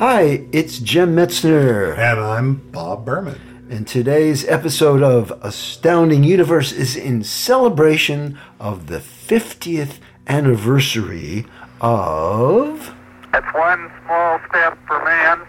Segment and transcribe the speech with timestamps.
[0.00, 1.92] Hi, it's Jim Metzner.
[1.98, 3.68] And I'm Bob Berman.
[3.68, 11.44] And today's episode of Astounding Universe is in celebration of the 50th anniversary
[11.82, 12.94] of.
[13.30, 15.40] That's one small step for man,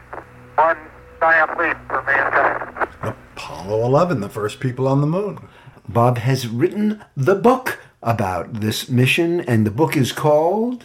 [0.55, 0.77] one
[1.21, 3.15] giant leap for mankind.
[3.37, 5.47] Apollo 11, the first people on the moon.
[5.87, 10.83] Bob has written the book about this mission, and the book is called.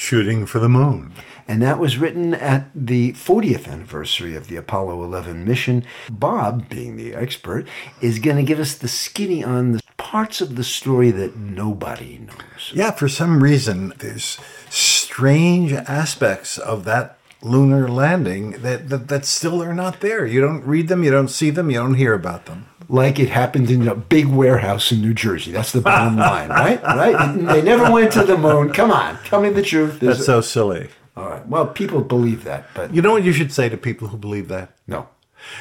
[0.00, 1.12] Shooting for the moon.
[1.48, 5.84] And that was written at the 40th anniversary of the Apollo 11 mission.
[6.08, 7.66] Bob, being the expert,
[8.00, 12.18] is going to give us the skinny on the parts of the story that nobody
[12.18, 12.70] knows.
[12.72, 14.38] Yeah, for some reason, there's
[14.70, 20.24] strange aspects of that lunar landing that, that, that still are not there.
[20.24, 22.66] You don't read them, you don't see them, you don't hear about them.
[22.90, 25.52] Like it happened in a big warehouse in New Jersey.
[25.52, 26.82] That's the bottom line, right?
[26.82, 27.34] Right?
[27.36, 28.72] They never went to the moon.
[28.72, 30.00] Come on, tell me the truth.
[30.00, 30.88] There's That's so silly.
[31.16, 31.46] All right.
[31.46, 34.48] Well, people believe that, but You know what you should say to people who believe
[34.48, 34.70] that?
[34.86, 35.08] no.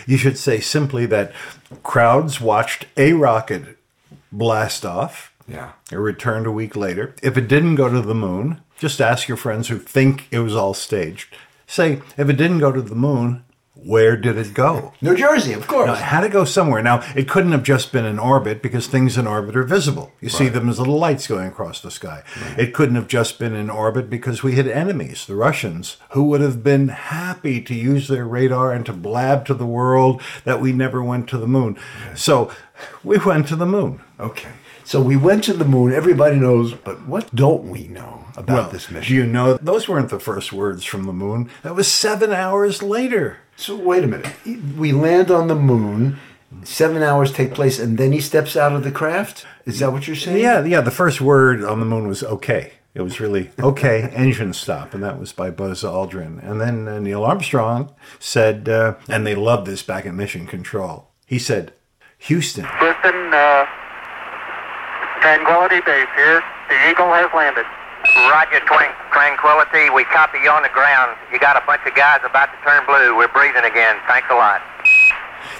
[0.07, 1.31] You should say simply that
[1.83, 3.77] crowds watched a rocket
[4.31, 5.31] blast off.
[5.47, 5.73] Yeah.
[5.91, 7.13] It returned a week later.
[7.21, 10.55] If it didn't go to the moon, just ask your friends who think it was
[10.55, 11.33] all staged.
[11.67, 13.43] Say, if it didn't go to the moon,
[13.83, 14.93] where did it go?
[15.01, 15.87] New Jersey, of course.
[15.87, 16.81] Now, it had to go somewhere.
[16.81, 20.11] Now, it couldn't have just been in orbit because things in orbit are visible.
[20.19, 22.23] You see them as little lights going across the sky.
[22.57, 26.41] It couldn't have just been in orbit because we had enemies, the Russians, who would
[26.41, 30.71] have been happy to use their radar and to blab to the world that we
[30.73, 31.77] never went to the moon.
[32.15, 32.51] So
[33.03, 34.01] we went to the moon.
[34.19, 34.49] Okay.
[34.87, 35.91] So we went to the moon.
[35.91, 39.13] Everybody knows, but what don't we know about Well, this mission?
[39.17, 41.49] you know those weren't the first words from the moon?
[41.63, 43.39] That was seven hours later.
[43.57, 44.31] So wait a minute.
[44.77, 46.19] We land on the moon.
[46.63, 49.45] Seven hours take place, and then he steps out of the craft.
[49.65, 50.41] Is that what you're saying?
[50.41, 50.79] Yeah, yeah.
[50.79, 52.71] The first word on the moon was okay.
[52.93, 56.41] It was really okay, engine stop, and that was by Buzz Aldrin.
[56.49, 61.09] And then uh, Neil Armstrong said, uh, and they loved this back at Mission Control.
[61.25, 61.73] He said,
[62.19, 63.65] "Houston, Houston, uh,
[65.21, 66.41] Tranquility Base here.
[66.69, 67.65] The Eagle has landed.
[68.31, 69.89] Roger, Twin- Tranquility.
[69.89, 71.17] We copy you on the ground.
[71.31, 73.17] You got a bunch of guys about to turn blue.
[73.17, 73.97] We're breathing again.
[74.07, 74.61] Thanks a lot.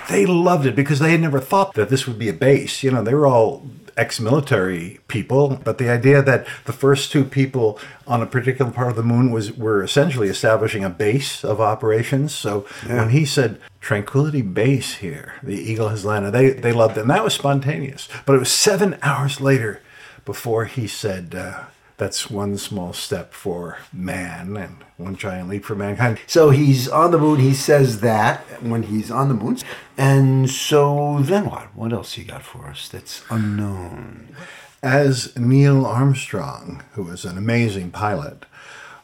[0.09, 2.83] They loved it because they had never thought that this would be a base.
[2.83, 3.67] You know, they were all
[3.97, 8.95] ex-military people, but the idea that the first two people on a particular part of
[8.95, 12.33] the moon was were essentially establishing a base of operations.
[12.33, 17.01] So when he said Tranquility Base here, the Eagle has landed, they they loved it,
[17.01, 18.07] and that was spontaneous.
[18.25, 19.81] But it was seven hours later
[20.25, 21.35] before he said.
[21.35, 21.63] Uh,
[21.97, 26.19] that's one small step for man and one giant leap for mankind.
[26.27, 27.39] So he's on the moon.
[27.39, 29.57] He says that when he's on the moon.
[29.97, 31.75] And so then what?
[31.75, 34.35] What else you got for us that's unknown?
[34.83, 38.45] as Neil Armstrong, who was an amazing pilot,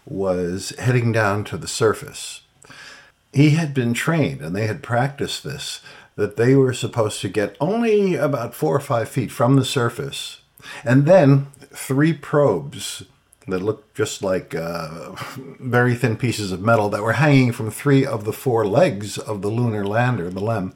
[0.05, 2.41] was heading down to the surface,
[3.31, 5.81] he had been trained and they had practiced this
[6.15, 10.41] that they were supposed to get only about four or five feet from the surface,
[10.85, 13.03] and then three probes
[13.47, 15.11] that looked just like uh,
[15.59, 19.41] very thin pieces of metal that were hanging from three of the four legs of
[19.41, 20.73] the lunar lander, the LEM,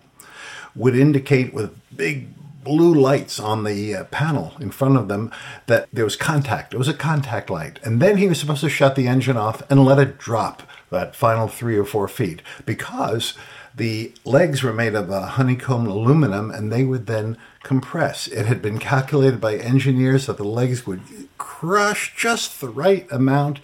[0.76, 2.28] would indicate with big
[2.64, 5.32] blue lights on the uh, panel in front of them
[5.68, 6.74] that there was contact.
[6.74, 7.80] It was a contact light.
[7.84, 11.16] And then he was supposed to shut the engine off and let it drop that
[11.16, 13.34] final three or four feet because
[13.78, 18.28] the legs were made of uh, honeycomb aluminum and they would then compress.
[18.28, 21.02] It had been calculated by engineers that the legs would
[21.38, 23.60] crush just the right amount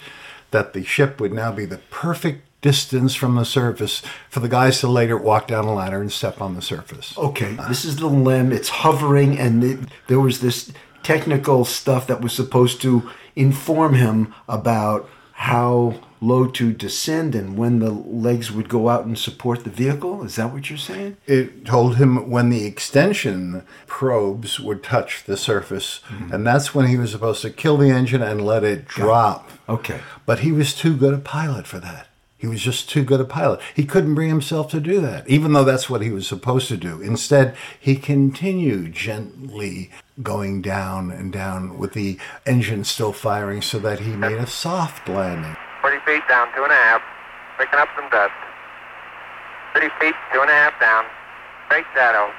[0.51, 4.79] that the ship would now be the perfect distance from the surface for the guys
[4.79, 7.17] to later walk down a ladder and step on the surface.
[7.17, 8.53] Okay, this is the LEM.
[8.53, 10.71] It's hovering, and it, there was this
[11.01, 15.09] technical stuff that was supposed to inform him about
[15.43, 20.23] how low to descend and when the legs would go out and support the vehicle.
[20.23, 21.17] Is that what you're saying?
[21.27, 26.33] It told him when the extension probes would touch the surface, mm-hmm.
[26.33, 29.49] and that's when he was supposed to kill the engine and let it drop.
[29.67, 29.99] Okay.
[30.25, 32.07] But he was too good a pilot for that.
[32.43, 33.61] He was just too good a pilot.
[33.73, 36.75] He couldn't bring himself to do that, even though that's what he was supposed to
[36.75, 37.01] do.
[37.01, 39.91] Instead, he continued gently
[40.21, 45.07] going down and down with the engine still firing so that he made a soft
[45.07, 45.55] landing.
[45.81, 47.01] 40 feet down, two and a half.
[47.57, 48.33] Picking up some dust.
[49.73, 51.05] 30 feet, two and a half down.
[51.67, 52.29] Straight shadow.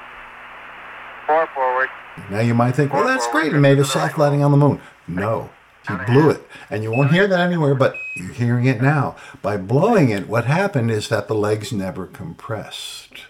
[1.26, 1.88] Four forward.
[2.28, 3.54] Now you might think, well, that's great.
[3.54, 4.82] He made a soft landing on the moon.
[5.08, 5.48] No,
[5.88, 6.46] he blew it.
[6.70, 9.16] And you won't hear that anywhere, but you're hearing it now.
[9.42, 13.24] By blowing it, what happened is that the legs never compressed.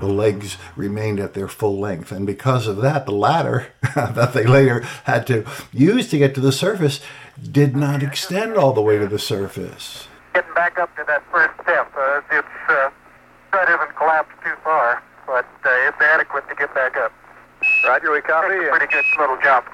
[0.00, 2.10] The legs remained at their full length.
[2.10, 6.40] And because of that, the ladder that they later had to use to get to
[6.40, 7.00] the surface
[7.40, 10.08] did not extend all the way to the surface.
[10.32, 11.92] Getting back up to that first step.
[11.96, 12.90] Uh, it's, uh,
[13.52, 17.12] that isn't collapsed too far, but uh, it's adequate to get back up.
[17.84, 18.54] Roger, we copy.
[18.54, 19.66] It's a pretty good little jump.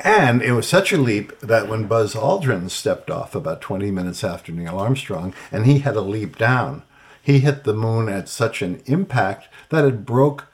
[0.00, 4.24] And it was such a leap that when Buzz Aldrin stepped off about 20 minutes
[4.24, 6.82] after Neil Armstrong, and he had a leap down,
[7.22, 10.46] he hit the moon at such an impact that it broke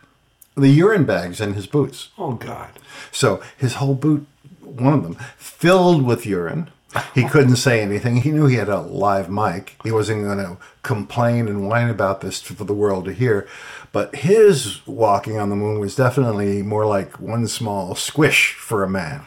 [0.56, 2.08] the urine bags in his boots.
[2.18, 2.70] Oh God.
[3.10, 4.26] So his whole boot,
[4.60, 6.70] one of them, filled with urine.
[7.14, 8.18] He couldn't say anything.
[8.18, 9.76] He knew he had a live mic.
[9.82, 13.48] He wasn't going to complain and whine about this for the world to hear.
[13.92, 18.90] But his walking on the moon was definitely more like one small squish for a
[18.90, 19.22] man.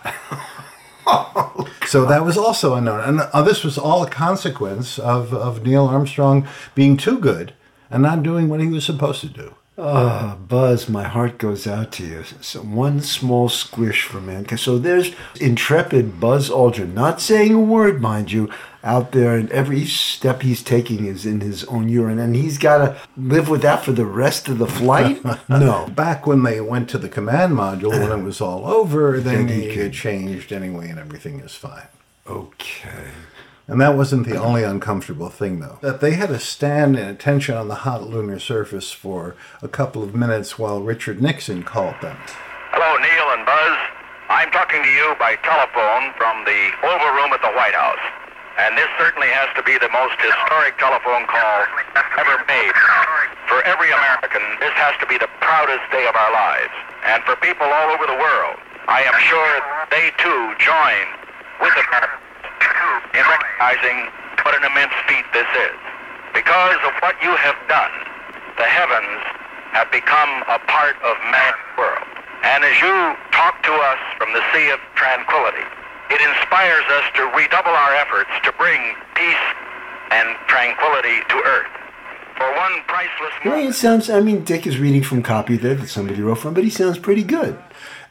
[1.87, 3.01] so that was also unknown.
[3.01, 7.53] And uh, this was all a consequence of, of Neil Armstrong being too good
[7.89, 9.55] and not doing what he was supposed to do.
[9.79, 12.23] Ah, Buzz, my heart goes out to you.
[12.41, 14.59] So one small squish for mankind.
[14.59, 18.49] So there's intrepid Buzz Aldrin, not saying a word, mind you,
[18.83, 22.77] out there, and every step he's taking is in his own urine, and he's got
[22.79, 25.21] to live with that for the rest of the flight.
[25.49, 29.45] No, Back when they went to the command module, when it was all over, then
[29.47, 31.87] Then he he changed anyway and everything is fine.
[32.25, 33.11] okay.
[33.67, 35.77] And that wasn't the only uncomfortable thing, though.
[35.81, 40.01] That they had to stand in attention on the hot lunar surface for a couple
[40.03, 42.15] of minutes while Richard Nixon called them.
[42.71, 43.75] Hello, Neil and Buzz.
[44.31, 47.99] I'm talking to you by telephone from the Oval Room at the White House.
[48.55, 51.67] And this certainly has to be the most historic telephone call
[52.23, 52.71] ever made.
[53.51, 56.71] For every American, this has to be the proudest day of our lives.
[57.03, 59.51] And for people all over the world, I am sure
[59.91, 61.03] they too join
[61.59, 62.26] with America
[63.17, 64.13] in recognizing
[64.45, 65.77] what an immense feat this is.
[66.37, 67.93] Because of what you have done,
[68.61, 69.25] the heavens
[69.73, 72.05] have become a part of man's world.
[72.45, 75.65] And as you talk to us from the Sea of Tranquility,
[76.13, 78.79] it inspires us to redouble our efforts to bring
[79.17, 79.47] peace
[80.11, 81.73] and tranquility to earth.
[82.37, 83.69] For one priceless moment.
[83.69, 84.09] it sounds.
[84.09, 86.99] I mean, Dick is reading from copy there that somebody wrote from, but he sounds
[86.99, 87.57] pretty good.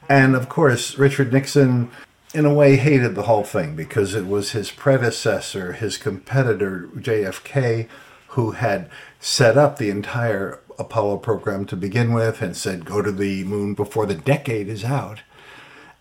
[0.08, 1.91] And of course, Richard Nixon,
[2.34, 7.88] in a way, hated the whole thing because it was his predecessor, his competitor, JFK,
[8.28, 8.90] who had
[9.20, 13.75] set up the entire Apollo program to begin with and said, go to the moon
[13.75, 15.23] before the decade is out.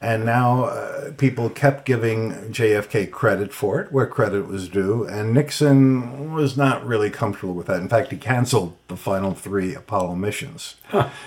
[0.01, 5.33] And now uh, people kept giving JFK credit for it, where credit was due, and
[5.33, 7.79] Nixon was not really comfortable with that.
[7.79, 10.75] In fact, he canceled the final three Apollo missions,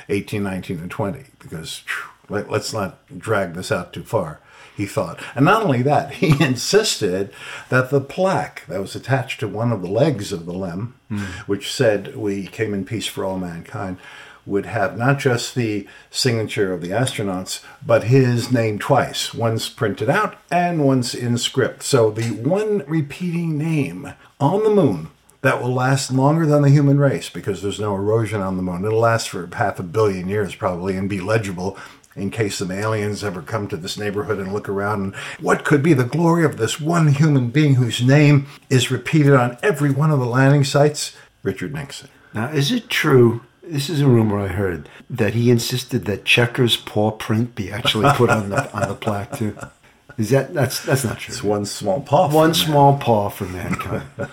[0.08, 4.38] 18, 19, and 20, because phew, let, let's not drag this out too far,
[4.78, 5.20] he thought.
[5.34, 7.30] And not only that, he insisted
[7.68, 10.94] that the plaque that was attached to one of the legs of the LEM,
[11.46, 13.98] which said, We came in peace for all mankind,
[14.46, 20.08] would have not just the signature of the astronauts, but his name twice, once printed
[20.08, 21.82] out and once in script.
[21.82, 25.08] So the one repeating name on the moon
[25.40, 28.84] that will last longer than the human race because there's no erosion on the moon.
[28.84, 31.76] It'll last for half a billion years probably and be legible
[32.18, 35.82] in case some aliens ever come to this neighborhood and look around and what could
[35.82, 40.10] be the glory of this one human being whose name is repeated on every one
[40.10, 41.16] of the landing sites?
[41.42, 42.08] Richard Nixon.
[42.34, 43.42] Now, is it true?
[43.62, 48.10] This is a rumor I heard that he insisted that Checker's paw print be actually
[48.14, 49.56] put on the on the plaque too.
[50.18, 51.32] Is that that's that's not true?
[51.32, 52.28] It's one small paw.
[52.28, 52.54] for One man.
[52.54, 54.02] small paw for mankind.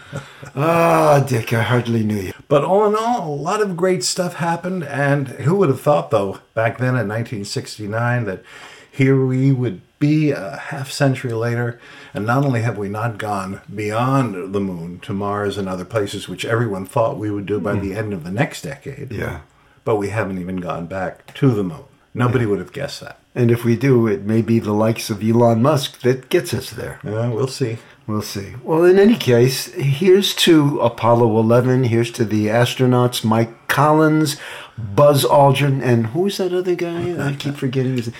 [0.57, 2.33] Ah, Dick, I hardly knew you.
[2.47, 4.85] But all in all, a lot of great stuff happened.
[4.85, 8.41] And who would have thought, though, back then in 1969, that
[8.89, 11.77] here we would be a half century later.
[12.13, 16.29] And not only have we not gone beyond the moon to Mars and other places,
[16.29, 19.41] which everyone thought we would do by the end of the next decade, Yeah.
[19.83, 21.83] but we haven't even gone back to the moon.
[22.15, 23.19] Nobody would have guessed that.
[23.35, 26.69] And if we do, it may be the likes of Elon Musk that gets us
[26.69, 26.99] there.
[27.03, 27.77] Uh, we'll see.
[28.07, 28.53] We'll see.
[28.63, 31.85] Well, in any case, here's to Apollo 11.
[31.85, 34.37] Here's to the astronauts Mike Collins,
[34.77, 37.27] Buzz Aldrin, and who's that other guy?
[37.31, 38.11] I keep forgetting his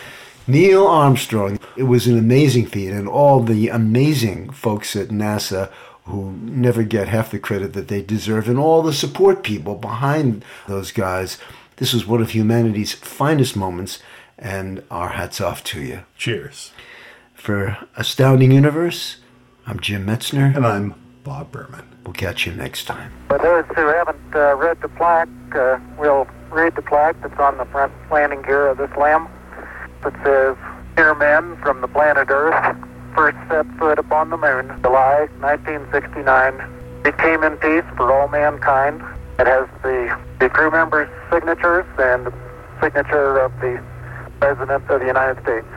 [0.46, 1.58] Neil Armstrong.
[1.78, 5.72] It was an amazing feat, and all the amazing folks at NASA
[6.06, 10.44] who never get half the credit that they deserve, and all the support people behind
[10.68, 11.38] those guys.
[11.78, 14.00] This was one of humanity's finest moments,
[14.38, 16.04] and our hats off to you.
[16.16, 16.72] Cheers.
[17.34, 19.18] For Astounding Universe,
[19.68, 20.56] I'm Jim Metzner.
[20.56, 21.86] And I'm Bob Berman.
[22.06, 23.12] We'll catch you next time.
[23.28, 27.58] For those who haven't uh, read the plaque, uh, we'll read the plaque that's on
[27.58, 29.28] the front landing gear of this LEM.
[30.06, 30.56] It says,
[30.96, 32.78] Dear men from the planet Earth,
[33.14, 36.62] first set foot upon the moon, July 1969.
[37.04, 39.04] It came in peace for all mankind.
[39.38, 42.34] It has the, the crew members' signatures and the
[42.82, 43.84] signature of the
[44.40, 45.68] President of the United States.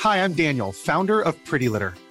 [0.00, 1.94] Hi, I'm Daniel, founder of Pretty Litter.